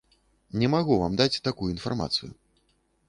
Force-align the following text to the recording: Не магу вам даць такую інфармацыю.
Не 0.61 0.69
магу 0.75 0.97
вам 1.01 1.19
даць 1.21 1.41
такую 1.49 1.69
інфармацыю. 1.77 2.31